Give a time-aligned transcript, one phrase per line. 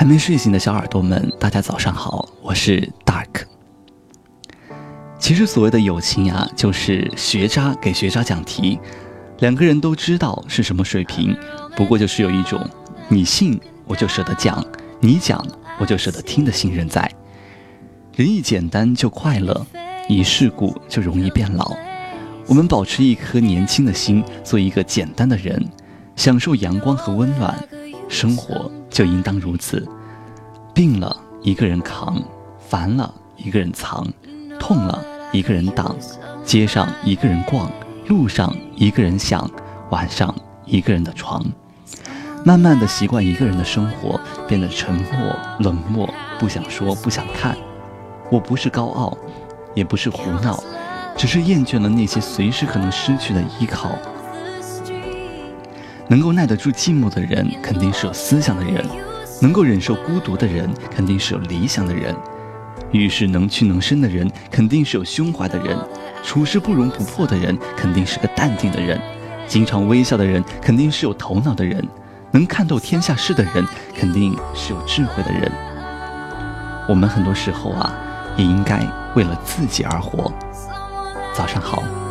[0.00, 3.42] 还没睡醒的小耳朵们，大家早上好，我是 Dark。
[5.18, 8.80] 其实所谓的友情呀，就是学渣给学渣讲题，
[9.40, 11.36] 两个人都知道是什么水平，
[11.76, 12.66] 不过就是有一种
[13.10, 14.64] 你信我就舍得讲，
[15.00, 15.46] 你讲
[15.78, 17.06] 我就舍得听的信任在。
[18.16, 19.66] 人一简单就快乐，
[20.08, 21.76] 一世故就容易变老。
[22.46, 25.62] 我们保持一颗年轻的心，做一个简单的人，
[26.16, 27.54] 享受阳光和温暖，
[28.08, 29.86] 生活就应当如此。
[30.80, 32.16] 病了一个人扛，
[32.58, 34.06] 烦了一个人藏，
[34.58, 34.98] 痛了。
[35.30, 35.94] 一个人挡，
[36.42, 37.70] 街上一个人逛，
[38.06, 39.48] 路上一个人想，
[39.90, 41.44] 晚上一个人的床，
[42.46, 47.54] 慢慢的习惯一个人的生活，变得沉默冷漠，不想说不想看。
[48.30, 49.18] 我不是高傲，
[49.74, 50.58] 也不是胡闹，
[51.14, 53.90] 只是厌倦了那些随时可能失去的依靠。
[56.08, 58.82] 能够耐得住寂寞的人，肯定是有思想的人；
[59.40, 62.14] 能够忍受孤独的人，肯定是有理想的人。
[62.92, 65.78] 遇事能屈能伸的人，肯定是有胸怀的人；
[66.24, 68.98] 处事不容不破的人，肯定是个淡定的人；
[69.46, 71.80] 经常微笑的人，肯定是有头脑的人；
[72.32, 73.64] 能看透天下事的人，
[73.96, 75.50] 肯定是有智慧的人。
[76.88, 77.94] 我们很多时候啊，
[78.36, 80.32] 也应该为了自己而活。
[81.32, 82.09] 早上好。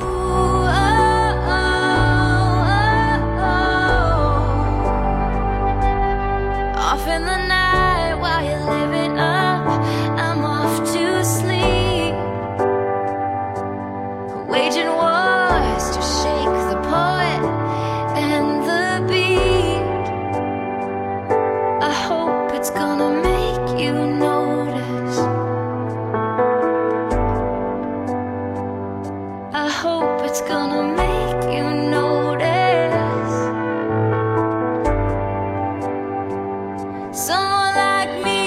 [37.52, 38.38] like me.